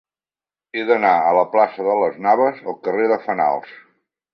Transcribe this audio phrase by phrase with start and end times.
[0.79, 3.83] He d'anar de la plaça de Las Navas al carrer de Fenals.